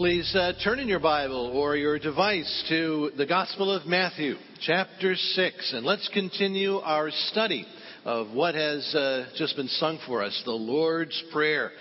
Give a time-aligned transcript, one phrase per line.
[0.00, 5.14] Please uh, turn in your Bible or your device to the Gospel of Matthew, chapter
[5.14, 7.66] 6, and let's continue our study
[8.06, 11.72] of what has uh, just been sung for us, the Lord's Prayer.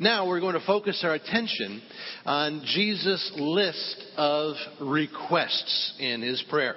[0.00, 1.80] Now we're going to focus our attention
[2.26, 6.74] on Jesus' list of requests in his prayer.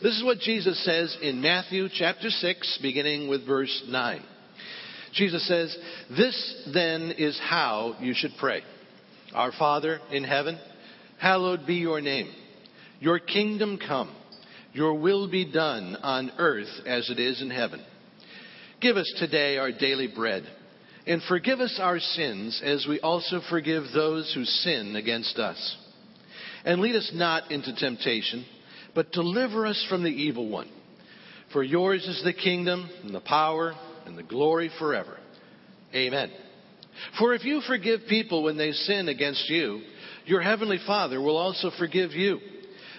[0.00, 4.22] This is what Jesus says in Matthew chapter 6, beginning with verse 9.
[5.12, 5.76] Jesus says,
[6.10, 8.62] This then is how you should pray.
[9.36, 10.58] Our Father in heaven,
[11.20, 12.32] hallowed be your name.
[13.00, 14.10] Your kingdom come.
[14.72, 17.84] Your will be done on earth as it is in heaven.
[18.80, 20.44] Give us today our daily bread,
[21.06, 25.76] and forgive us our sins as we also forgive those who sin against us.
[26.64, 28.46] And lead us not into temptation,
[28.94, 30.70] but deliver us from the evil one.
[31.52, 33.74] For yours is the kingdom, and the power,
[34.06, 35.18] and the glory forever.
[35.94, 36.30] Amen.
[37.18, 39.82] For if you forgive people when they sin against you,
[40.24, 42.38] your heavenly Father will also forgive you.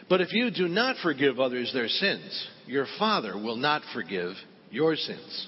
[0.09, 4.33] But if you do not forgive others their sins, your Father will not forgive
[4.71, 5.47] your sins.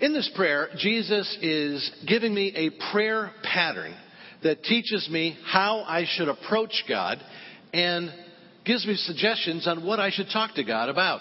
[0.00, 3.94] In this prayer, Jesus is giving me a prayer pattern
[4.42, 7.18] that teaches me how I should approach God
[7.72, 8.12] and
[8.64, 11.20] gives me suggestions on what I should talk to God about.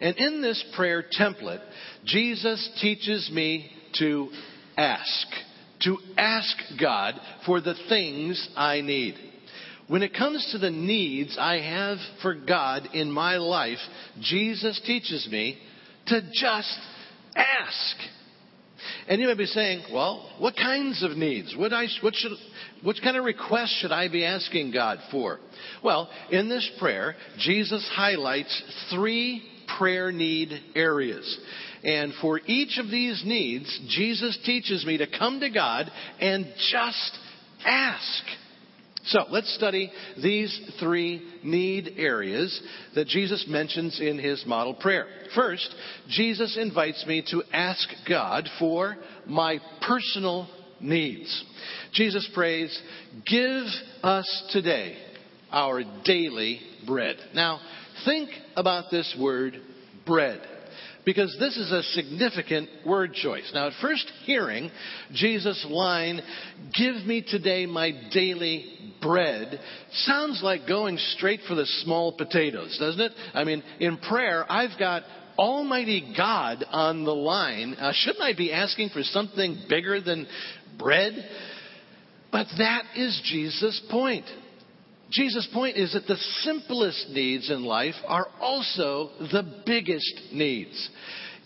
[0.00, 1.60] And in this prayer template,
[2.04, 4.30] Jesus teaches me to
[4.76, 5.26] ask.
[5.84, 7.14] To ask God
[7.46, 9.14] for the things I need.
[9.88, 13.78] When it comes to the needs I have for God in my life,
[14.20, 15.58] Jesus teaches me
[16.06, 16.78] to just
[17.34, 17.96] ask.
[19.08, 21.54] And you may be saying, well, what kinds of needs?
[21.56, 22.32] What, I, what, should,
[22.82, 25.40] what kind of requests should I be asking God for?
[25.82, 28.62] Well, in this prayer, Jesus highlights
[28.94, 29.42] three
[29.78, 31.38] prayer need areas.
[31.82, 37.18] And for each of these needs, Jesus teaches me to come to God and just
[37.64, 38.22] ask.
[39.06, 39.90] So let's study
[40.22, 42.60] these three need areas
[42.94, 45.06] that Jesus mentions in his model prayer.
[45.34, 45.74] First,
[46.08, 48.96] Jesus invites me to ask God for
[49.26, 50.48] my personal
[50.80, 51.44] needs.
[51.94, 52.78] Jesus prays,
[53.26, 53.64] Give
[54.02, 54.98] us today
[55.50, 57.16] our daily bread.
[57.34, 57.60] Now,
[58.04, 59.54] think about this word
[60.06, 60.40] bread
[61.04, 63.50] because this is a significant word choice.
[63.54, 64.70] Now, at first hearing
[65.12, 66.20] Jesus' line,
[66.76, 69.58] Give me today my daily bread,
[69.92, 73.12] sounds like going straight for the small potatoes, doesn't it?
[73.34, 75.02] I mean, in prayer, I've got
[75.38, 77.74] Almighty God on the line.
[77.74, 80.26] Uh, shouldn't I be asking for something bigger than
[80.78, 81.12] bread?
[82.30, 84.26] But that is Jesus' point.
[85.10, 90.88] Jesus' point is that the simplest needs in life are also the biggest needs.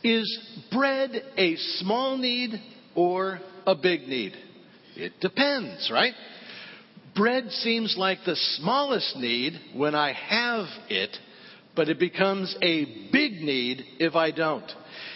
[0.02, 0.38] Is
[0.70, 2.52] bread a small need
[2.94, 4.34] or a big need?
[4.96, 6.12] It depends, right?
[7.16, 11.16] Bread seems like the smallest need when I have it,
[11.76, 14.70] but it becomes a big need if I don't.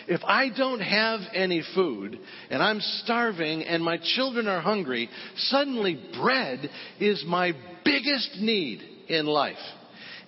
[0.09, 2.19] If I don't have any food
[2.51, 7.53] and I'm starving and my children are hungry, suddenly bread is my
[7.85, 9.57] biggest need in life.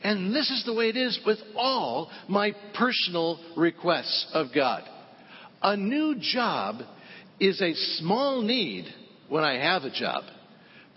[0.02, 4.82] And this is the way it is with all my personal requests of God.
[5.62, 6.76] A new job
[7.38, 8.86] is a small need
[9.28, 10.24] when I have a job,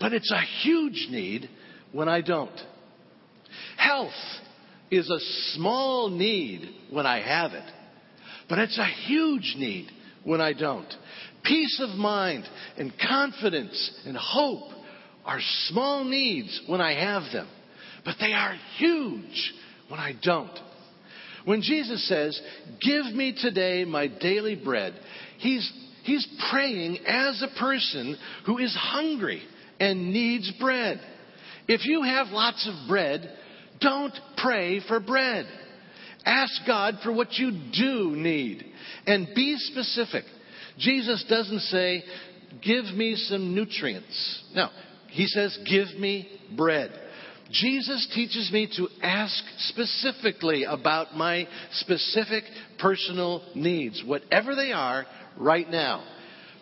[0.00, 1.48] but it's a huge need
[1.92, 2.58] when I don't.
[3.76, 4.12] Health
[4.90, 7.70] is a small need when I have it,
[8.48, 9.88] but it's a huge need
[10.24, 10.92] when I don't.
[11.42, 12.44] Peace of mind
[12.76, 14.70] and confidence and hope
[15.24, 17.48] are small needs when I have them,
[18.04, 19.52] but they are huge
[19.88, 20.58] when I don't.
[21.44, 22.40] When Jesus says,
[22.80, 24.94] Give me today my daily bread,
[25.38, 25.70] he's,
[26.04, 28.16] he's praying as a person
[28.46, 29.42] who is hungry
[29.78, 31.00] and needs bread.
[31.68, 33.30] If you have lots of bread,
[33.80, 35.46] don't pray for bread.
[36.24, 38.64] Ask God for what you do need
[39.06, 40.24] and be specific.
[40.78, 42.02] Jesus doesn't say,
[42.62, 44.44] Give me some nutrients.
[44.54, 44.68] No,
[45.08, 46.92] he says, Give me bread.
[47.50, 52.44] Jesus teaches me to ask specifically about my specific
[52.78, 55.04] personal needs, whatever they are
[55.38, 56.04] right now.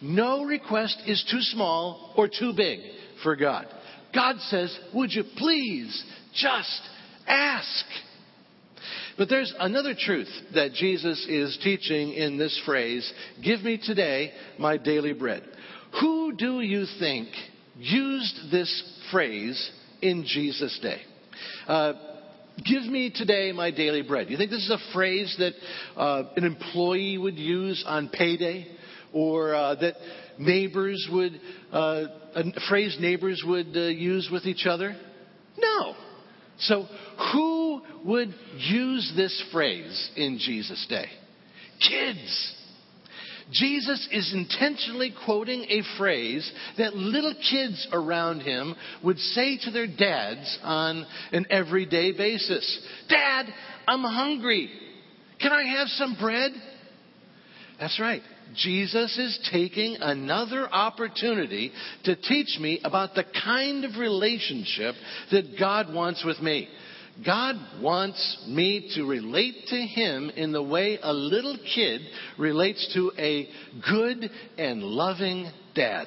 [0.01, 2.81] No request is too small or too big
[3.23, 3.67] for God.
[4.15, 6.05] God says, Would you please
[6.35, 6.81] just
[7.27, 7.85] ask?
[9.19, 13.11] But there's another truth that Jesus is teaching in this phrase
[13.45, 15.43] Give me today my daily bread.
[16.01, 17.29] Who do you think
[17.77, 19.71] used this phrase
[20.01, 21.01] in Jesus' day?
[21.67, 21.93] Uh,
[22.69, 24.29] Give me today my daily bread.
[24.29, 25.53] You think this is a phrase that
[25.99, 28.67] uh, an employee would use on payday?
[29.13, 29.95] or uh, that
[30.39, 31.41] neighbors would,
[31.73, 32.05] uh,
[32.35, 34.97] a phrase neighbors would uh, use with each other?
[35.59, 35.95] No.
[36.63, 36.87] So,
[37.33, 41.07] who would use this phrase in Jesus' day?
[41.89, 42.55] Kids.
[43.51, 48.75] Jesus is intentionally quoting a phrase that little kids around him
[49.05, 53.47] would say to their dads on an everyday basis Dad,
[53.87, 54.71] I'm hungry.
[55.41, 56.53] Can I have some bread?
[57.81, 58.23] That's right.
[58.55, 61.73] Jesus is taking another opportunity
[62.05, 64.95] to teach me about the kind of relationship
[65.31, 66.69] that God wants with me.
[67.25, 72.01] God wants me to relate to Him in the way a little kid
[72.39, 73.49] relates to a
[73.89, 76.07] good and loving dad.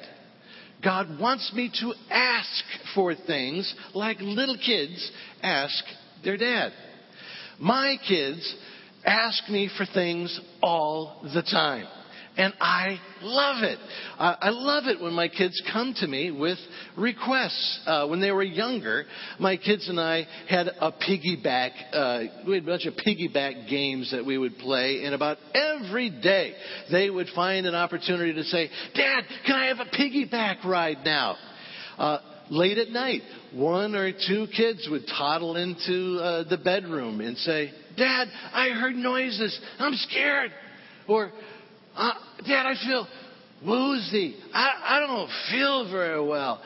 [0.82, 2.64] God wants me to ask
[2.94, 5.10] for things like little kids
[5.42, 5.84] ask
[6.24, 6.72] their dad.
[7.58, 8.54] My kids
[9.04, 11.86] ask me for things all the time.
[12.36, 13.78] And I love it.
[14.18, 16.58] I love it when my kids come to me with
[16.96, 17.80] requests.
[17.86, 19.06] Uh, when they were younger,
[19.38, 24.10] my kids and I had a piggyback, uh, we had a bunch of piggyback games
[24.10, 26.54] that we would play, and about every day
[26.90, 31.36] they would find an opportunity to say, Dad, can I have a piggyback ride now?
[31.96, 32.18] Uh,
[32.50, 33.22] late at night,
[33.54, 38.94] one or two kids would toddle into uh, the bedroom and say, Dad, I heard
[38.94, 39.58] noises.
[39.78, 40.50] I'm scared.
[41.08, 41.32] Or,
[41.96, 42.12] uh,
[42.44, 43.06] Dad, I feel
[43.64, 44.36] woozy.
[44.52, 46.62] I, I don't feel very well.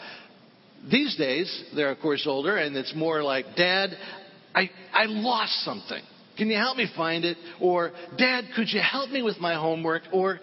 [0.91, 3.91] These days, they're of course older, and it's more like, Dad,
[4.55, 6.03] I, I lost something.
[6.37, 7.37] Can you help me find it?
[7.61, 10.03] Or, Dad, could you help me with my homework?
[10.13, 10.41] Or,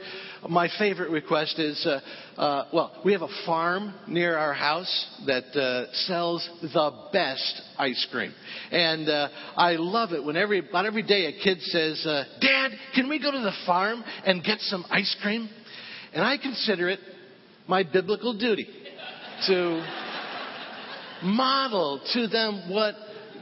[0.49, 1.99] my favorite request is, uh,
[2.39, 8.07] uh, well, we have a farm near our house that uh, sells the best ice
[8.11, 8.33] cream,
[8.71, 12.71] and uh, I love it when every about every day a kid says, uh, "Dad,
[12.95, 15.49] can we go to the farm and get some ice cream?"
[16.13, 16.99] And I consider it
[17.67, 18.67] my biblical duty
[19.47, 19.85] to
[21.23, 22.95] model to them what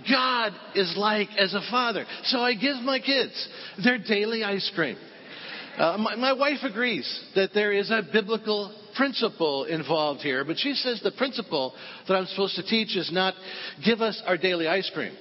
[0.09, 2.05] God is like as a father.
[2.25, 3.49] So I give my kids
[3.83, 4.97] their daily ice cream.
[5.77, 10.73] Uh, my, my wife agrees that there is a biblical principle involved here, but she
[10.73, 11.73] says the principle
[12.07, 13.33] that I'm supposed to teach is not
[13.83, 15.13] give us our daily ice cream.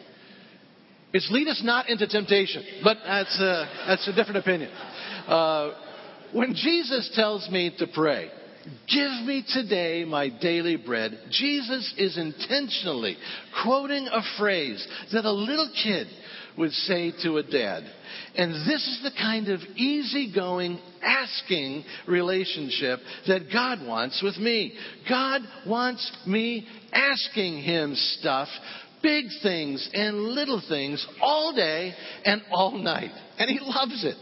[1.13, 4.71] It's lead us not into temptation, but that's a, that's a different opinion.
[5.27, 5.73] Uh,
[6.33, 8.31] when Jesus tells me to pray,
[8.65, 11.19] Give me today my daily bread.
[11.31, 13.17] Jesus is intentionally
[13.63, 16.07] quoting a phrase that a little kid
[16.57, 17.85] would say to a dad.
[18.37, 24.73] And this is the kind of easygoing, asking relationship that God wants with me.
[25.09, 28.49] God wants me asking Him stuff,
[29.03, 31.93] big things and little things, all day
[32.25, 33.11] and all night.
[33.39, 34.17] And He loves it.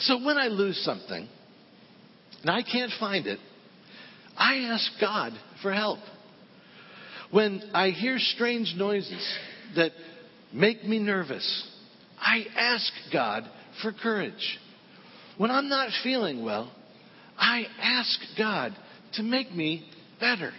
[0.00, 1.26] So when I lose something,
[2.42, 3.38] and I can't find it,
[4.36, 5.32] I ask God
[5.62, 5.98] for help.
[7.30, 9.38] When I hear strange noises
[9.76, 9.92] that
[10.52, 11.68] make me nervous,
[12.18, 13.44] I ask God
[13.82, 14.58] for courage.
[15.36, 16.72] When I'm not feeling well,
[17.38, 18.76] I ask God
[19.14, 19.88] to make me
[20.18, 20.52] better.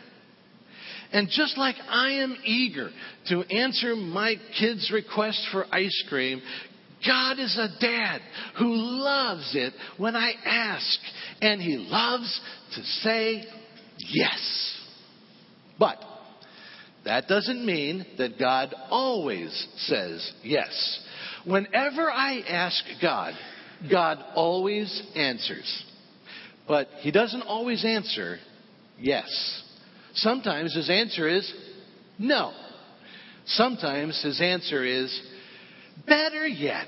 [1.12, 2.90] And just like I am eager
[3.30, 6.42] to answer my kids' request for ice cream,
[7.06, 8.22] God is a dad
[8.58, 11.00] who loves it when I ask,
[11.42, 12.40] and he loves
[12.76, 13.44] to say
[13.98, 14.78] yes.
[15.80, 15.98] But
[17.06, 21.00] that doesn't mean that God always says yes.
[21.46, 23.34] Whenever I ask God,
[23.90, 25.84] God always answers.
[26.68, 28.38] But He doesn't always answer
[29.00, 29.28] yes.
[30.14, 31.52] Sometimes His answer is
[32.20, 32.54] no.
[33.46, 35.20] Sometimes His answer is
[36.08, 36.88] better yet.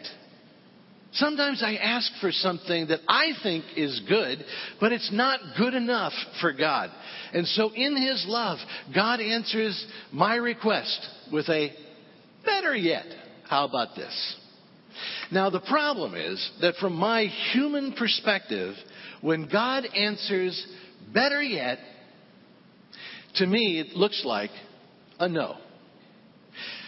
[1.14, 4.44] Sometimes I ask for something that I think is good,
[4.80, 6.90] but it's not good enough for God.
[7.34, 8.58] And so in His love,
[8.96, 11.72] God answers my request with a
[12.44, 13.06] better yet.
[13.48, 14.38] How about this?
[15.32, 18.76] Now, the problem is that from my human perspective,
[19.22, 20.66] when God answers
[21.14, 21.78] better yet,
[23.36, 24.52] to me it looks like
[25.20, 25.58] a no.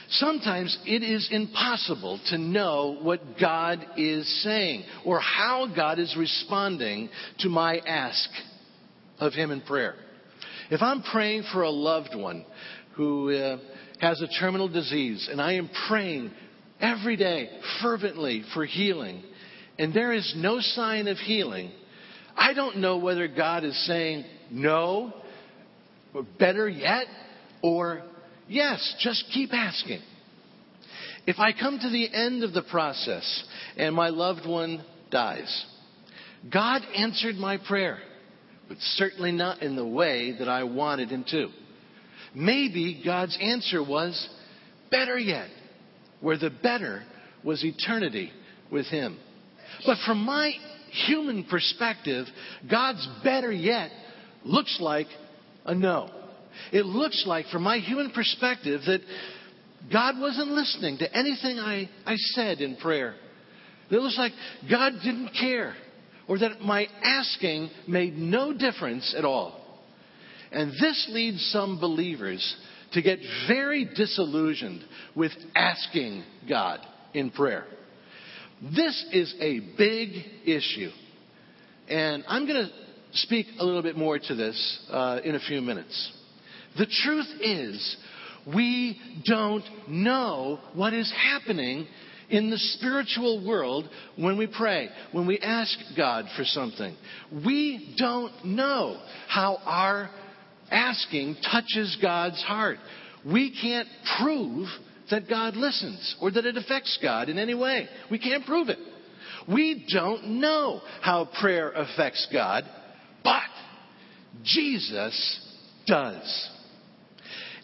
[0.10, 7.10] Sometimes it is impossible to know what God is saying or how God is responding
[7.40, 8.30] to my ask
[9.20, 9.96] of Him in prayer.
[10.70, 12.46] If I'm praying for a loved one
[12.96, 13.58] who uh,
[14.00, 16.32] has a terminal disease and I am praying
[16.80, 17.50] every day
[17.82, 19.24] fervently for healing
[19.78, 21.72] and there is no sign of healing,
[22.36, 25.14] I don't know whether God is saying no,
[26.14, 27.06] or better yet,
[27.62, 28.04] or
[28.48, 30.02] Yes, just keep asking.
[31.28, 33.44] If I come to the end of the process
[33.78, 35.66] and my loved one dies,
[36.52, 37.98] God answered my prayer,
[38.68, 41.50] but certainly not in the way that I wanted Him to.
[42.36, 44.30] Maybe God's answer was
[44.92, 45.50] better yet,
[46.22, 47.04] where the better
[47.44, 48.32] was eternity
[48.72, 49.18] with Him.
[49.86, 50.52] But from my
[50.92, 52.28] human perspective,
[52.70, 53.90] God's better yet
[54.44, 55.08] looks like
[55.66, 56.10] a no.
[56.72, 59.02] It looks like, from my human perspective, that
[59.92, 63.16] God wasn't listening to anything I, I said in prayer.
[63.90, 64.32] It looks like
[64.70, 65.76] God didn't care,
[66.28, 69.62] or that my asking made no difference at all.
[70.52, 72.56] And this leads some believers
[72.94, 74.84] to get very disillusioned
[75.16, 76.80] with asking God
[77.14, 77.66] in prayer.
[78.62, 80.12] This is a big
[80.46, 80.90] issue.
[81.90, 82.72] And I'm going to
[83.18, 86.12] speak a little bit more to this uh, in a few minutes.
[86.78, 87.98] The truth is,
[88.54, 91.88] we don't know what is happening
[92.30, 96.96] in the spiritual world when we pray, when we ask God for something.
[97.46, 100.10] We don't know how our
[100.72, 102.78] asking touches God's heart.
[103.26, 103.88] We can't
[104.20, 104.68] prove
[105.12, 107.88] that God listens or that it affects God in any way.
[108.10, 108.80] We can't prove it.
[109.48, 112.64] We don't know how prayer affects God,
[113.24, 113.44] but
[114.44, 115.40] Jesus
[115.86, 116.50] does.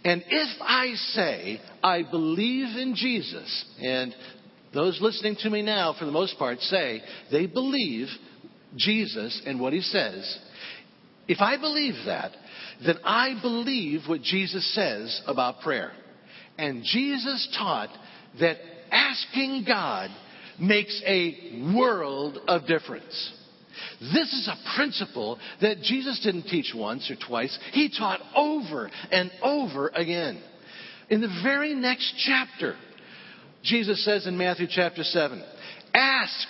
[0.04, 4.16] And if I say I believe in Jesus, and
[4.74, 8.08] those listening to me now, for the most part, say they believe
[8.76, 10.40] Jesus and what he says,
[11.28, 12.32] if I believe that,
[12.86, 15.92] then I believe what Jesus says about prayer.
[16.58, 17.90] And Jesus taught
[18.40, 18.58] that
[18.92, 20.10] asking God
[20.60, 23.34] makes a world of difference.
[24.00, 27.58] This is a principle that Jesus didn't teach once or twice.
[27.74, 30.42] He taught over and over again.
[31.10, 32.76] In the very next chapter,
[33.64, 35.44] Jesus says in Matthew chapter 7,
[35.94, 36.48] Ask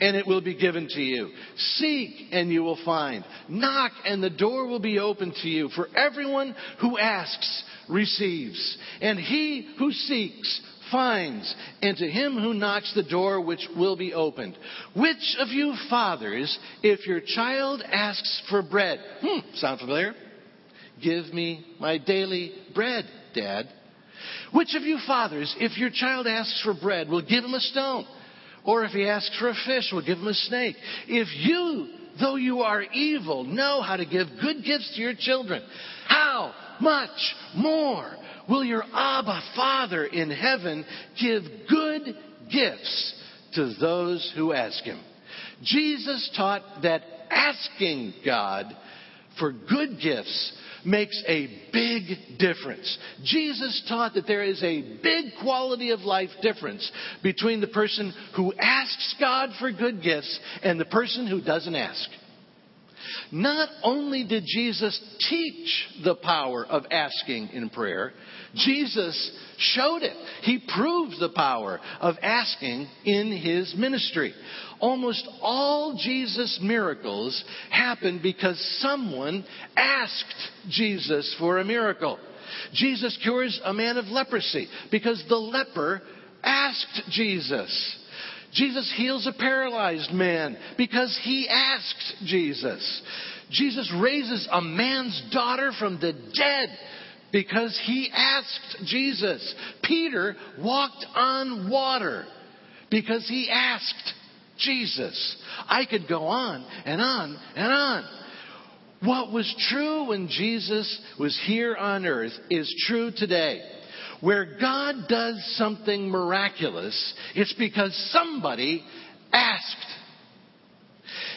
[0.00, 1.30] and it will be given to you.
[1.56, 3.24] Seek and you will find.
[3.48, 5.68] Knock and the door will be open to you.
[5.68, 8.78] For everyone who asks receives.
[9.00, 10.60] And he who seeks
[10.92, 14.56] finds, and to him who knocks the door which will be opened.
[14.94, 20.14] Which of you fathers, if your child asks for bread, hmm, sound familiar?
[21.02, 23.66] Give me my daily bread, Dad.
[24.52, 28.06] Which of you fathers, if your child asks for bread, will give him a stone?
[28.64, 30.76] Or if he asks for a fish, will give him a snake?
[31.08, 31.88] If you,
[32.20, 35.62] though you are evil, know how to give good gifts to your children,
[36.06, 38.10] how much more
[38.48, 40.84] will your Abba Father in heaven
[41.20, 42.14] give good
[42.50, 43.22] gifts
[43.54, 45.00] to those who ask him?
[45.62, 48.66] Jesus taught that asking God
[49.38, 50.52] for good gifts
[50.84, 52.98] makes a big difference.
[53.24, 56.90] Jesus taught that there is a big quality of life difference
[57.22, 62.08] between the person who asks God for good gifts and the person who doesn't ask.
[63.30, 68.12] Not only did Jesus teach the power of asking in prayer,
[68.54, 70.16] Jesus showed it.
[70.42, 74.34] He proved the power of asking in his ministry.
[74.80, 79.44] Almost all Jesus' miracles happened because someone
[79.76, 82.18] asked Jesus for a miracle.
[82.74, 86.02] Jesus cures a man of leprosy because the leper
[86.42, 87.98] asked Jesus.
[88.52, 93.02] Jesus heals a paralyzed man because he asked Jesus.
[93.50, 96.68] Jesus raises a man's daughter from the dead
[97.32, 99.54] because he asked Jesus.
[99.82, 102.26] Peter walked on water
[102.90, 104.12] because he asked
[104.58, 105.36] Jesus.
[105.66, 108.04] I could go on and on and on.
[109.02, 113.60] What was true when Jesus was here on earth is true today.
[114.22, 118.84] Where God does something miraculous, it's because somebody
[119.32, 119.76] asked.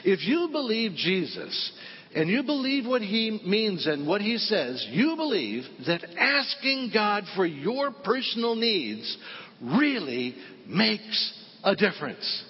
[0.03, 1.71] If you believe Jesus
[2.13, 7.23] and you believe what he means and what he says, you believe that asking God
[7.35, 9.17] for your personal needs
[9.59, 10.35] really
[10.67, 12.43] makes a difference.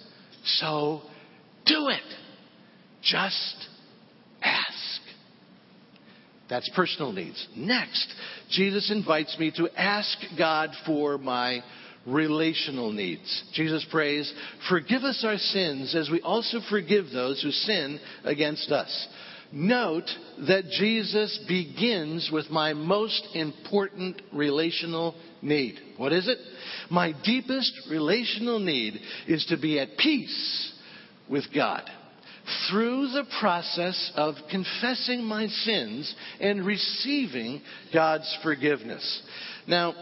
[0.44, 1.02] So
[1.66, 2.04] do it.
[3.02, 3.70] Just
[6.50, 7.48] that's personal needs.
[7.56, 8.14] Next,
[8.52, 11.62] Jesus invites me to ask God for my
[12.06, 13.44] relational needs.
[13.54, 14.32] Jesus prays,
[14.70, 19.08] Forgive us our sins as we also forgive those who sin against us.
[19.52, 20.10] Note
[20.48, 25.80] that Jesus begins with my most important relational need.
[25.98, 26.38] What is it?
[26.90, 30.74] My deepest relational need is to be at peace
[31.30, 31.90] with God
[32.70, 37.62] through the process of confessing my sins and receiving
[37.94, 39.22] God's forgiveness.
[39.68, 39.96] Now,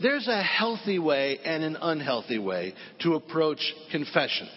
[0.00, 3.60] there's a healthy way and an unhealthy way to approach
[3.90, 4.48] confession.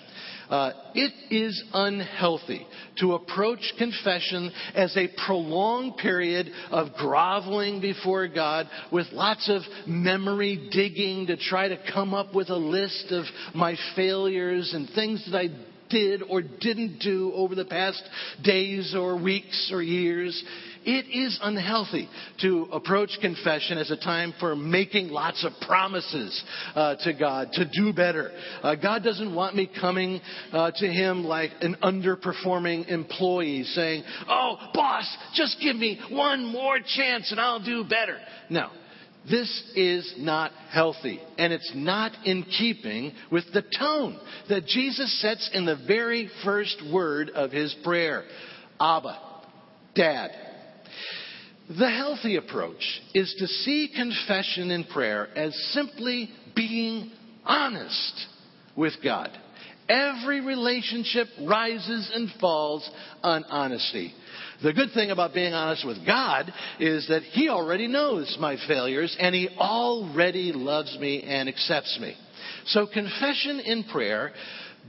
[0.51, 2.67] Uh, it is unhealthy
[2.99, 10.67] to approach confession as a prolonged period of groveling before God with lots of memory
[10.69, 13.23] digging to try to come up with a list of
[13.55, 15.47] my failures and things that I
[15.91, 18.01] did or didn't do over the past
[18.43, 20.41] days or weeks or years.
[20.83, 22.09] It is unhealthy
[22.41, 26.43] to approach confession as a time for making lots of promises
[26.73, 28.31] uh, to God to do better.
[28.63, 30.19] Uh, God doesn't want me coming
[30.51, 35.05] uh, to Him like an underperforming employee saying, Oh, boss,
[35.35, 38.17] just give me one more chance and I'll do better.
[38.49, 38.69] No.
[39.29, 45.49] This is not healthy, and it's not in keeping with the tone that Jesus sets
[45.53, 48.23] in the very first word of his prayer
[48.79, 49.19] Abba,
[49.93, 50.31] Dad.
[51.69, 57.11] The healthy approach is to see confession in prayer as simply being
[57.45, 58.27] honest
[58.75, 59.29] with God.
[59.87, 62.89] Every relationship rises and falls
[63.23, 64.13] on honesty.
[64.63, 69.15] The good thing about being honest with God is that He already knows my failures
[69.19, 72.15] and He already loves me and accepts me.
[72.67, 74.31] So confession in prayer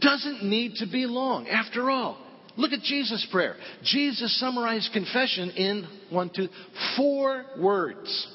[0.00, 1.48] doesn't need to be long.
[1.48, 2.18] After all,
[2.56, 3.56] look at Jesus' prayer.
[3.82, 6.48] Jesus summarized confession in one, two,
[6.96, 8.28] four words.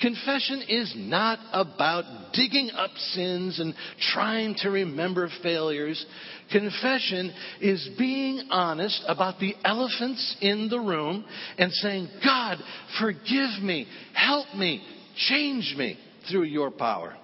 [0.00, 3.74] Confession is not about digging up sins and
[4.12, 6.04] trying to remember failures.
[6.50, 11.24] Confession is being honest about the elephants in the room
[11.58, 12.58] and saying, God,
[12.98, 14.82] forgive me, help me,
[15.28, 15.98] change me
[16.30, 17.14] through your power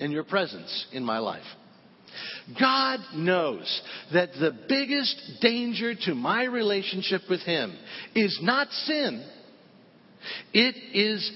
[0.00, 1.44] and your presence in my life.
[2.58, 7.76] God knows that the biggest danger to my relationship with Him
[8.14, 9.26] is not sin,
[10.52, 11.30] it is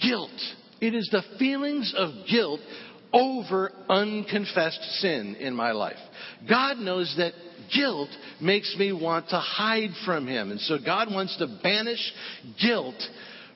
[0.00, 0.30] guilt.
[0.80, 2.60] It is the feelings of guilt
[3.12, 5.96] over unconfessed sin in my life.
[6.48, 7.32] God knows that
[7.74, 10.50] guilt makes me want to hide from Him.
[10.50, 12.12] And so God wants to banish
[12.60, 13.00] guilt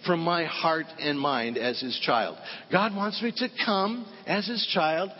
[0.07, 2.37] from my heart and mind as His child.
[2.71, 5.11] God wants me to come as His child,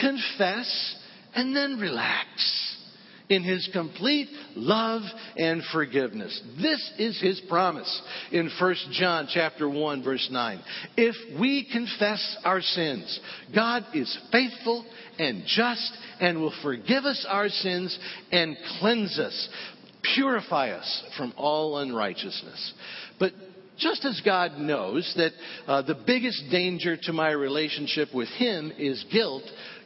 [0.00, 0.96] confess,
[1.34, 2.71] and then relax
[3.28, 5.02] in his complete love
[5.36, 6.40] and forgiveness.
[6.60, 10.62] This is his promise in 1 John chapter 1 verse 9.
[10.96, 13.20] If we confess our sins,
[13.54, 14.84] God is faithful
[15.18, 17.98] and just and will forgive us our sins
[18.30, 19.48] and cleanse us,
[20.14, 22.74] purify us from all unrighteousness.
[23.18, 23.32] But
[23.78, 25.32] just as God knows that
[25.66, 29.44] uh, the biggest danger to my relationship with Him is guilt,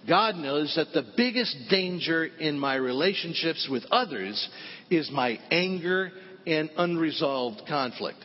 [0.09, 4.49] God knows that the biggest danger in my relationships with others
[4.90, 6.12] is my anger
[6.47, 8.19] and unresolved conflict.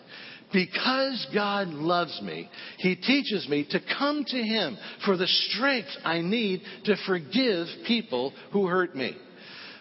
[0.54, 6.22] Because God loves me, He teaches me to come to Him for the strength I
[6.22, 9.16] need to forgive people who hurt me.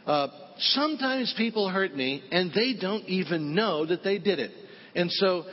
[0.07, 4.53] Uh, sometimes people hurt me and they don't even know that they did it.
[4.95, 5.45] And so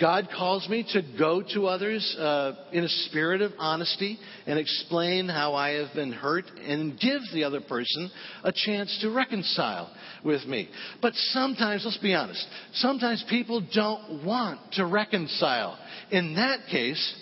[0.00, 5.28] God calls me to go to others uh, in a spirit of honesty and explain
[5.28, 8.10] how I have been hurt and give the other person
[8.44, 9.92] a chance to reconcile
[10.24, 10.68] with me.
[11.02, 15.78] But sometimes, let's be honest, sometimes people don't want to reconcile.
[16.10, 17.14] In that case,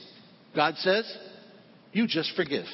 [0.54, 1.10] God says,
[1.92, 2.66] you just forgive.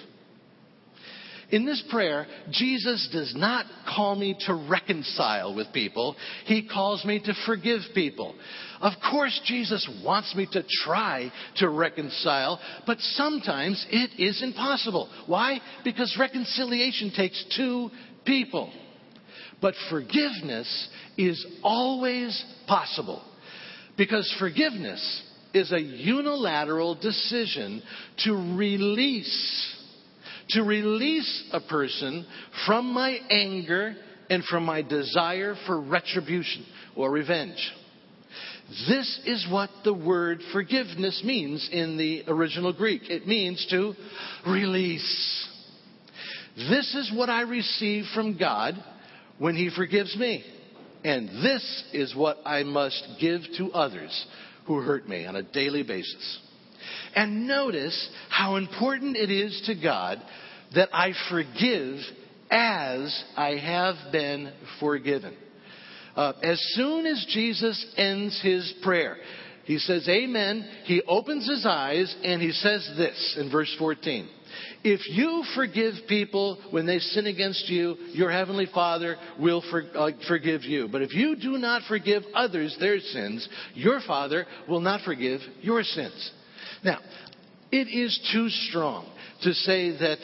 [1.52, 6.16] In this prayer, Jesus does not call me to reconcile with people.
[6.46, 8.34] He calls me to forgive people.
[8.80, 15.10] Of course, Jesus wants me to try to reconcile, but sometimes it is impossible.
[15.26, 15.60] Why?
[15.84, 17.90] Because reconciliation takes two
[18.24, 18.72] people.
[19.60, 20.88] But forgiveness
[21.18, 23.22] is always possible.
[23.98, 27.82] Because forgiveness is a unilateral decision
[28.24, 29.76] to release
[30.50, 32.26] to release a person
[32.66, 33.94] from my anger
[34.30, 36.64] and from my desire for retribution
[36.96, 37.72] or revenge.
[38.88, 43.02] This is what the word forgiveness means in the original Greek.
[43.10, 43.94] It means to
[44.46, 45.48] release.
[46.56, 48.74] This is what I receive from God
[49.38, 50.44] when He forgives me.
[51.04, 54.26] And this is what I must give to others
[54.66, 56.38] who hurt me on a daily basis.
[57.14, 60.22] And notice how important it is to God
[60.74, 61.98] that I forgive
[62.50, 65.36] as I have been forgiven.
[66.14, 69.16] Uh, as soon as Jesus ends his prayer,
[69.64, 70.68] he says, Amen.
[70.84, 74.28] He opens his eyes and he says this in verse 14.
[74.84, 80.10] If you forgive people when they sin against you, your heavenly Father will for, uh,
[80.28, 80.88] forgive you.
[80.88, 85.82] But if you do not forgive others their sins, your Father will not forgive your
[85.84, 86.32] sins.
[86.84, 86.98] Now,
[87.70, 89.06] it is too strong
[89.42, 90.18] to say that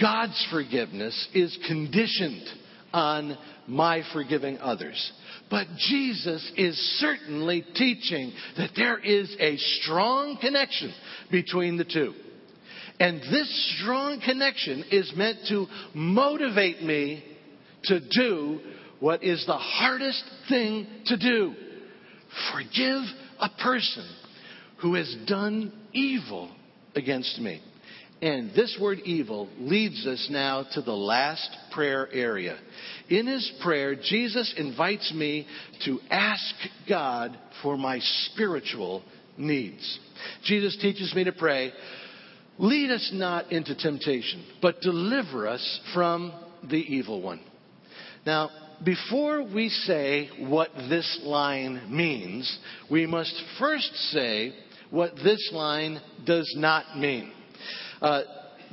[0.00, 2.46] God's forgiveness is conditioned
[2.92, 5.12] on my forgiving others.
[5.50, 10.92] But Jesus is certainly teaching that there is a strong connection
[11.30, 12.14] between the two.
[13.00, 17.24] And this strong connection is meant to motivate me
[17.84, 18.60] to do
[19.00, 21.54] what is the hardest thing to do
[22.52, 23.02] forgive
[23.40, 24.06] a person
[24.80, 26.50] who has done evil
[26.94, 27.60] against me.
[28.20, 32.58] And this word evil leads us now to the last prayer area.
[33.08, 35.46] In his prayer, Jesus invites me
[35.84, 36.54] to ask
[36.88, 39.04] God for my spiritual
[39.36, 40.00] needs.
[40.44, 41.72] Jesus teaches me to pray,
[42.58, 46.32] lead us not into temptation, but deliver us from
[46.68, 47.40] the evil one.
[48.26, 48.50] Now,
[48.84, 52.58] before we say what this line means,
[52.90, 54.52] we must first say
[54.90, 57.32] what this line does not mean.
[58.00, 58.22] Uh,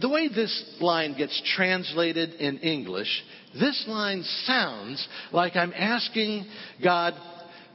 [0.02, 3.24] the way this line gets translated in English,
[3.54, 6.46] this line sounds like I'm asking
[6.84, 7.14] God,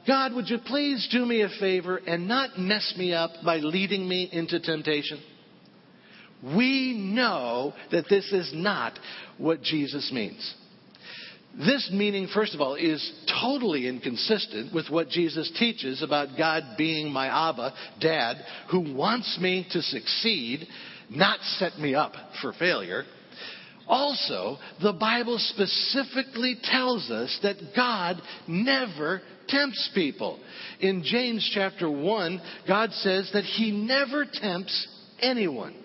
[0.05, 4.07] God, would you please do me a favor and not mess me up by leading
[4.07, 5.21] me into temptation?
[6.43, 8.97] We know that this is not
[9.37, 10.55] what Jesus means.
[11.57, 13.11] This meaning, first of all, is
[13.41, 18.37] totally inconsistent with what Jesus teaches about God being my Abba, Dad,
[18.69, 20.65] who wants me to succeed
[21.09, 23.03] not set me up for failure.
[23.87, 30.39] Also, the Bible specifically tells us that God never tempts people.
[30.79, 34.87] In James chapter 1, God says that He never tempts
[35.19, 35.75] anyone.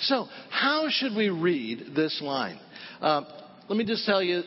[0.00, 2.58] So, how should we read this line?
[3.00, 3.22] Uh,
[3.68, 4.42] let me just tell you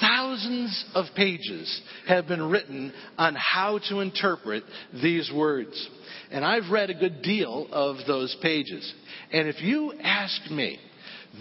[0.00, 5.88] thousands of pages have been written on how to interpret these words.
[6.30, 8.92] And I've read a good deal of those pages.
[9.32, 10.78] And if you ask me,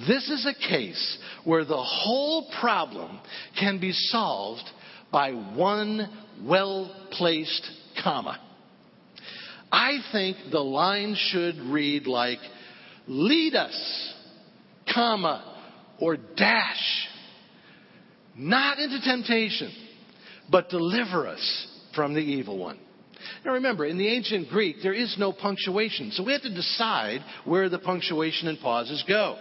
[0.07, 3.19] this is a case where the whole problem
[3.59, 4.63] can be solved
[5.11, 6.07] by one
[6.43, 7.67] well placed
[8.03, 8.39] comma.
[9.71, 12.39] I think the line should read like,
[13.07, 14.13] lead us,
[14.93, 15.57] comma,
[15.99, 17.07] or dash,
[18.39, 19.71] not into temptation,
[20.49, 22.79] but deliver us from the evil one.
[23.43, 27.19] Now remember, in the ancient Greek, there is no punctuation, so we have to decide
[27.43, 29.37] where the punctuation and pauses go.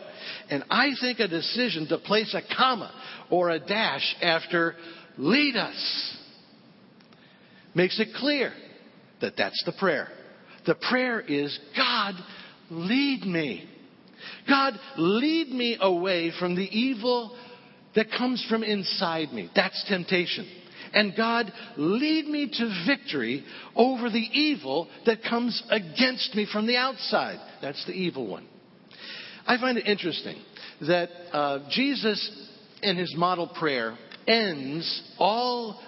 [0.51, 2.93] And I think a decision to place a comma
[3.31, 4.75] or a dash after
[5.17, 6.17] lead us
[7.75, 8.53] makes it clear
[9.21, 10.09] that that's the prayer.
[10.67, 12.15] The prayer is, God,
[12.71, 13.69] lead me.
[14.49, 17.37] God, lead me away from the evil
[17.95, 19.51] that comes from inside me.
[19.55, 20.49] That's temptation.
[20.93, 23.45] And God, lead me to victory
[23.77, 27.39] over the evil that comes against me from the outside.
[27.61, 28.47] That's the evil one.
[29.47, 30.37] I find it interesting
[30.83, 32.49] that uh, Jesus,
[32.83, 33.97] in his model prayer,
[34.27, 35.81] ends all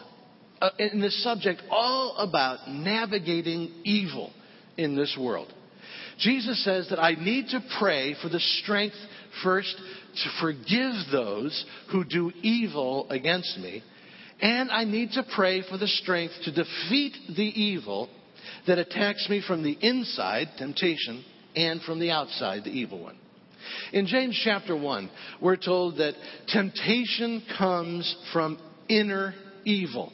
[0.61, 4.33] uh, in this subject all about navigating evil
[4.77, 5.53] in this world.
[6.21, 8.97] Jesus says that I need to pray for the strength
[9.43, 13.83] first to forgive those who do evil against me
[14.41, 18.09] and I need to pray for the strength to defeat the evil
[18.67, 23.19] that attacks me from the inside, temptation, and from the outside, the evil one.
[23.93, 26.15] In James chapter 1, we're told that
[26.49, 30.13] temptation comes from inner evil.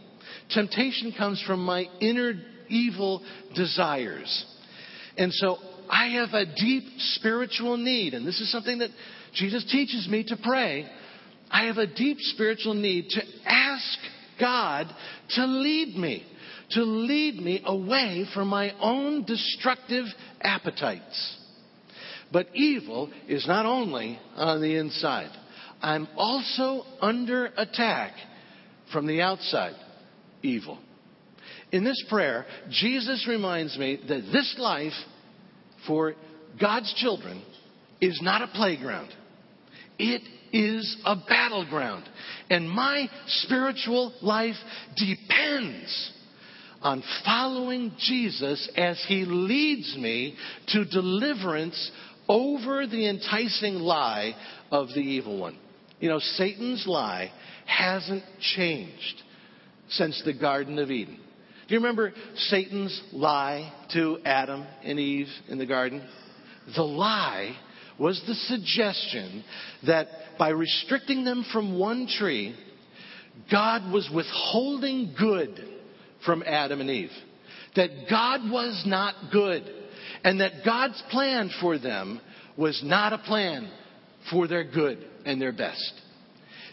[0.51, 2.35] Temptation comes from my inner
[2.69, 3.23] evil
[3.55, 4.45] desires.
[5.17, 5.59] And so
[5.91, 8.91] I have a deep spiritual need, and this is something that
[9.35, 10.87] Jesus teaches me to pray.
[11.51, 13.99] I have a deep spiritual need to ask
[14.41, 14.87] God
[15.31, 16.25] to lead me,
[16.71, 20.07] to lead me away from my own destructive
[20.41, 21.39] appetites.
[22.33, 25.31] But evil is not only on the inside.
[25.81, 28.13] I'm also under attack
[28.93, 29.75] from the outside.
[30.43, 30.79] Evil.
[31.73, 34.93] In this prayer, Jesus reminds me that this life
[35.87, 36.15] for
[36.61, 37.43] God's children
[38.01, 39.11] is not a playground.
[39.99, 40.23] It
[40.53, 42.05] is a battleground.
[42.51, 44.57] And my spiritual life
[44.97, 46.13] depends
[46.83, 50.37] on following Jesus as he leads me
[50.69, 51.91] to deliverance
[52.29, 54.35] over the enticing lie
[54.71, 55.59] of the evil one.
[56.01, 57.33] You know, Satan's lie
[57.67, 59.23] hasn't changed
[59.89, 61.21] since the Garden of Eden.
[61.69, 66.07] Do you remember Satan's lie to Adam and Eve in the garden?
[66.77, 67.57] The lie
[67.99, 69.43] was the suggestion
[69.85, 70.07] that
[70.39, 72.55] by restricting them from one tree,
[73.51, 75.61] God was withholding good
[76.25, 77.11] from Adam and Eve.
[77.75, 79.65] That God was not good.
[80.23, 82.21] And that God's plan for them
[82.57, 83.69] was not a plan
[84.31, 85.93] for their good and their best.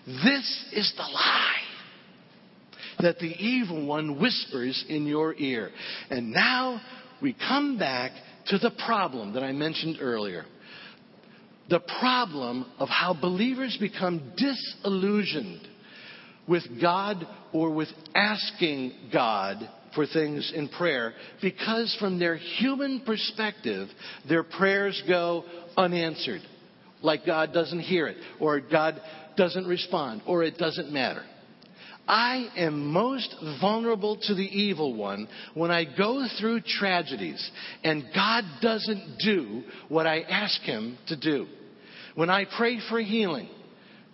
[0.05, 1.62] This is the lie
[3.03, 5.69] that the evil one whispers in your ear.
[6.09, 6.81] And now
[7.21, 8.11] we come back
[8.47, 10.45] to the problem that I mentioned earlier.
[11.69, 15.61] The problem of how believers become disillusioned
[16.47, 19.57] with God or with asking God
[19.95, 23.87] for things in prayer because, from their human perspective,
[24.27, 25.45] their prayers go
[25.77, 26.41] unanswered.
[27.01, 28.99] Like God doesn't hear it, or God
[29.37, 31.23] doesn't respond, or it doesn't matter.
[32.07, 37.49] I am most vulnerable to the evil one when I go through tragedies
[37.83, 41.47] and God doesn't do what I ask Him to do.
[42.15, 43.49] When I pray for healing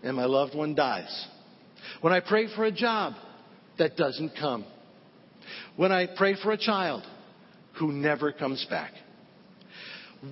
[0.03, 1.27] and my loved one dies.
[2.01, 3.13] When I pray for a job
[3.77, 4.65] that doesn't come.
[5.75, 7.03] When I pray for a child
[7.79, 8.91] who never comes back.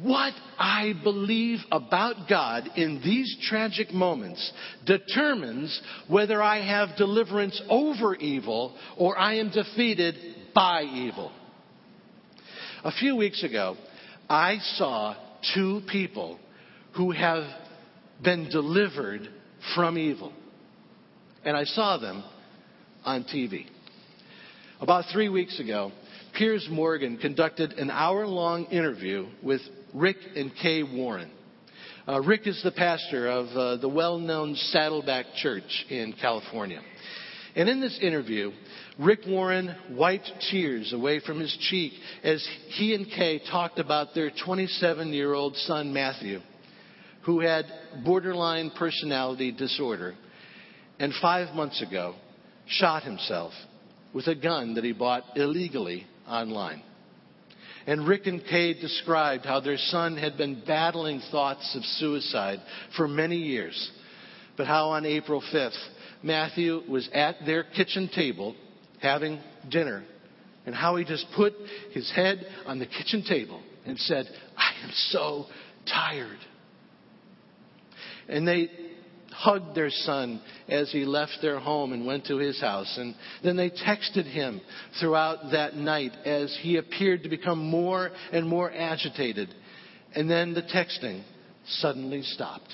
[0.04, 4.52] What I believe about God in these tragic moments
[4.86, 10.16] determines whether I have deliverance over evil or I am defeated
[10.54, 11.32] by evil.
[12.84, 13.78] A few weeks ago,
[14.30, 15.16] I saw
[15.56, 16.38] two people
[16.96, 17.46] who have
[18.22, 19.30] been delivered
[19.74, 20.34] from evil.
[21.46, 22.26] And I saw them
[23.06, 23.68] on TV.
[24.82, 25.94] About three weeks ago,
[26.38, 29.62] Piers Morgan conducted an hour long interview with
[29.94, 31.32] Rick and Kay Warren.
[32.08, 36.82] Uh, Rick is the pastor of uh, the well known Saddleback Church in California.
[37.56, 38.52] And in this interview,
[39.00, 44.32] Rick Warren wiped tears away from his cheek as he and Kay talked about their
[44.46, 46.40] 27 year old son, Matthew,
[47.26, 47.66] who had
[48.06, 50.16] borderline personality disorder
[51.00, 52.16] and five months ago
[52.68, 53.54] shot himself
[54.14, 56.82] with a gun that he bought illegally online.
[57.88, 62.60] And Rick and Kay described how their son had been battling thoughts of suicide
[62.98, 63.92] for many years,
[64.58, 65.72] but how on April 5th,
[66.22, 68.56] Matthew was at their kitchen table
[69.02, 70.04] having dinner,
[70.66, 71.54] and how he just put
[71.94, 74.26] his head on the kitchen table and said,
[74.58, 75.46] I am so
[75.90, 76.40] tired.
[78.28, 78.70] And they
[79.38, 82.92] hugged their son as he left their home and went to his house.
[82.98, 84.60] And then they texted him
[85.00, 89.54] throughout that night as he appeared to become more and more agitated.
[90.16, 91.24] And then the texting
[91.68, 92.74] suddenly stopped.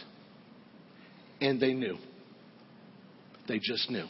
[1.42, 1.98] And they knew.
[3.50, 4.06] They just knew.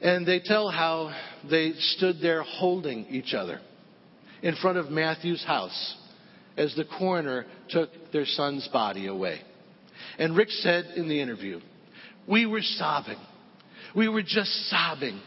[0.00, 1.14] And they tell how
[1.48, 3.60] they stood there holding each other
[4.42, 5.96] in front of Matthew's house
[6.56, 9.40] as the coroner took their son's body away.
[10.18, 11.60] And Rick said in the interview,
[12.28, 13.18] we were sobbing.
[13.94, 15.20] We were just sobbing.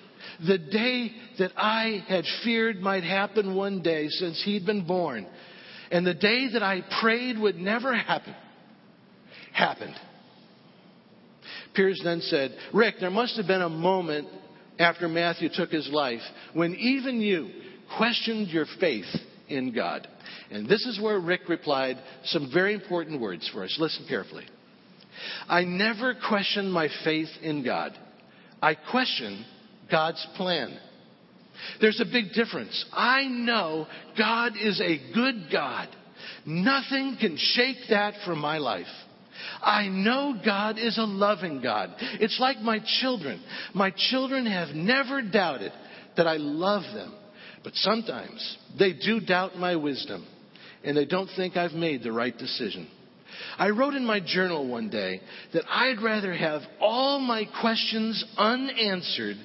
[0.46, 5.28] The day that I had feared might happen one day since he'd been born,
[5.92, 8.36] and the day that I prayed would never happen,
[9.54, 9.96] happened.
[11.74, 14.28] Piers then said, Rick, there must have been a moment
[14.80, 16.22] after Matthew took his life
[16.54, 17.50] when even you
[17.98, 19.06] questioned your faith
[19.48, 20.08] in God.
[20.52, 23.76] And this is where Rick replied some very important words for us.
[23.80, 24.46] Listen carefully.
[25.48, 27.98] I never question my faith in God.
[28.62, 29.46] I question
[29.90, 30.78] God's plan.
[31.82, 32.86] There's a big difference.
[32.94, 35.88] I know God is a good God.
[36.46, 38.86] Nothing can shake that from my life.
[39.62, 41.92] I know God is a loving God.
[42.00, 43.42] It's like my children.
[43.74, 45.72] My children have never doubted
[46.16, 47.14] that I love them.
[47.64, 50.26] But sometimes they do doubt my wisdom
[50.84, 52.88] and they don't think I've made the right decision.
[53.58, 55.22] I wrote in my journal one day
[55.54, 59.38] that I'd rather have all my questions unanswered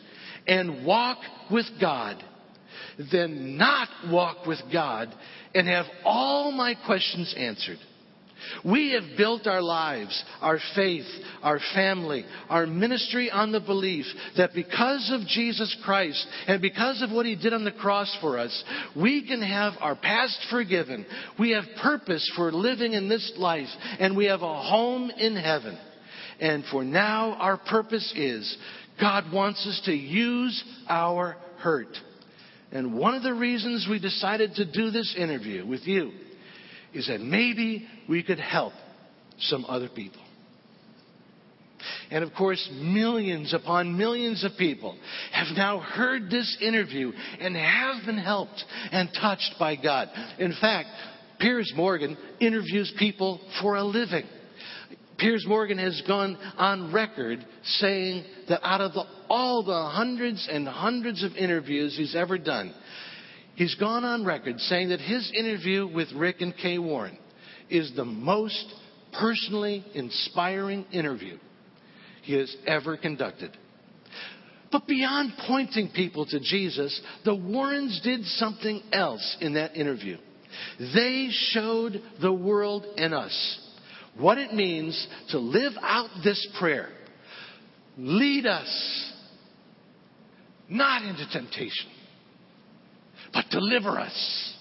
[0.46, 1.18] and walk
[1.50, 2.22] with God
[3.10, 5.12] than not walk with God
[5.54, 7.78] and have all my questions answered.
[8.64, 11.06] We have built our lives, our faith,
[11.42, 17.10] our family, our ministry on the belief that because of Jesus Christ and because of
[17.10, 18.64] what He did on the cross for us,
[18.96, 21.06] we can have our past forgiven.
[21.38, 25.78] We have purpose for living in this life and we have a home in heaven.
[26.40, 28.56] And for now, our purpose is
[29.00, 31.96] God wants us to use our hurt.
[32.72, 36.12] And one of the reasons we decided to do this interview with you
[36.94, 38.72] is that maybe we could help
[39.38, 40.20] some other people.
[42.10, 44.96] And of course, millions upon millions of people
[45.32, 50.08] have now heard this interview and have been helped and touched by God.
[50.38, 50.88] In fact,
[51.40, 54.24] Piers Morgan interviews people for a living.
[55.18, 60.66] Piers Morgan has gone on record saying that out of the, all the hundreds and
[60.68, 62.74] hundreds of interviews he's ever done,
[63.62, 67.16] He's gone on record saying that his interview with Rick and Kay Warren
[67.70, 68.74] is the most
[69.12, 71.38] personally inspiring interview
[72.22, 73.56] he has ever conducted.
[74.72, 80.16] But beyond pointing people to Jesus, the Warrens did something else in that interview.
[80.80, 83.60] They showed the world and us
[84.18, 86.88] what it means to live out this prayer.
[87.96, 89.12] Lead us
[90.68, 91.86] not into temptation,
[93.32, 94.54] but deliver us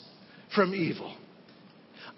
[0.54, 1.16] from evil.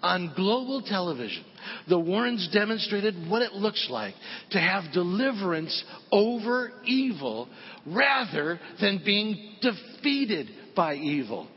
[0.02, 1.44] On global television,
[1.88, 4.14] the Warrens demonstrated what it looks like
[4.50, 7.48] to have deliverance over evil
[7.86, 11.48] rather than being defeated by evil.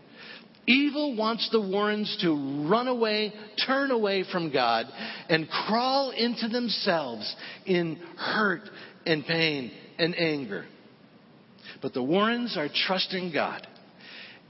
[0.65, 3.33] Evil wants the Warrens to run away,
[3.65, 4.85] turn away from God,
[5.29, 8.61] and crawl into themselves in hurt
[9.05, 10.65] and pain and anger.
[11.81, 13.67] But the Warrens are trusting God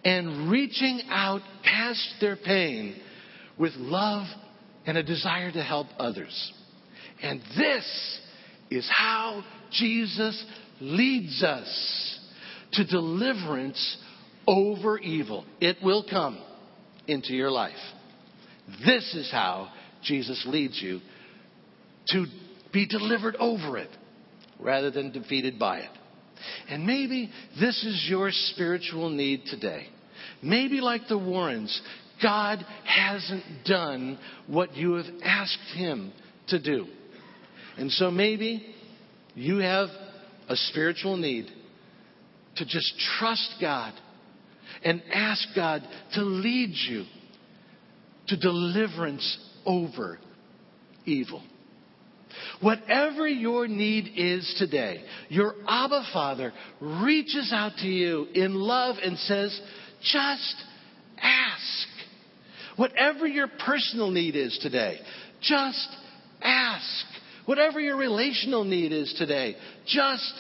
[0.04, 3.00] and reaching out past their pain
[3.58, 4.28] with love
[4.86, 6.54] and a desire to help others.
[7.22, 8.20] And this
[8.70, 10.46] is how Jesus
[10.80, 12.20] leads us
[12.74, 13.98] to deliverance
[14.48, 15.46] over evil.
[15.60, 16.42] It will come
[17.08, 17.76] into your life.
[18.86, 19.70] This is how
[20.04, 21.02] Jesus leads you
[22.10, 22.26] to
[22.72, 23.90] be delivered over it
[24.60, 25.90] rather than defeated by it.
[26.70, 29.88] And maybe this is your spiritual need today.
[30.42, 31.82] Maybe, like the Warrens,
[32.22, 36.12] God hasn't done what you have asked Him
[36.48, 36.88] to do.
[37.78, 38.66] And so maybe
[39.36, 39.90] you have
[40.50, 41.48] a spiritual need
[42.56, 43.94] to just trust God
[44.84, 45.82] and ask God
[46.14, 47.06] to lead you
[48.28, 50.20] to deliverance over
[51.06, 51.42] evil.
[52.62, 59.18] Whatever your need is today, your Abba Father reaches out to you in love and
[59.20, 59.60] says,
[60.02, 60.56] just
[61.22, 61.88] ask.
[62.76, 65.00] Whatever your personal need is today,
[65.42, 65.88] just
[66.42, 67.06] ask.
[67.46, 70.34] Whatever your relational need is today, just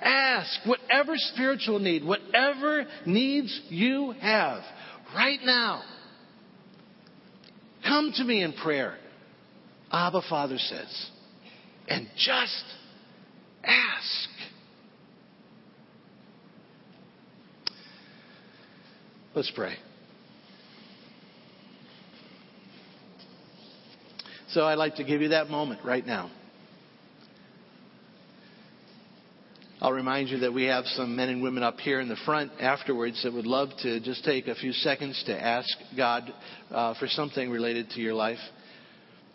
[0.00, 0.66] ask.
[0.66, 4.62] Whatever spiritual need, whatever needs you have
[5.14, 5.82] right now,
[7.84, 8.96] come to me in prayer.
[9.90, 11.10] Abba Father says,
[11.88, 12.64] and just
[13.64, 14.28] ask.
[19.34, 19.74] Let's pray.
[24.50, 26.30] So I'd like to give you that moment right now.
[29.80, 32.50] I'll remind you that we have some men and women up here in the front
[32.58, 36.32] afterwards that would love to just take a few seconds to ask God
[36.72, 38.38] uh, for something related to your life.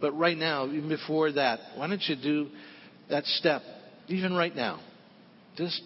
[0.04, 2.50] But right now, even before that, why don't you do
[3.10, 3.62] that step,
[4.10, 4.82] even right now?
[5.56, 5.82] Just,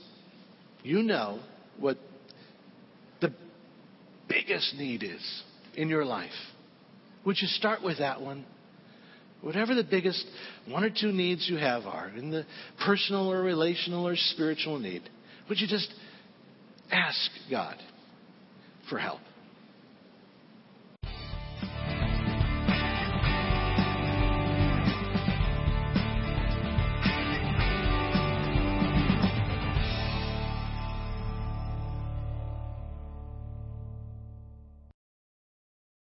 [0.81, 1.39] you know
[1.79, 1.99] what
[3.21, 3.31] the
[4.27, 5.43] biggest need is
[5.75, 6.31] in your life.
[7.25, 8.43] Would you start with that one?
[9.41, 10.25] Whatever the biggest
[10.67, 12.43] one or two needs you have are, in the
[12.83, 15.03] personal or relational or spiritual need,
[15.47, 15.93] would you just
[16.91, 17.75] ask God
[18.89, 19.21] for help?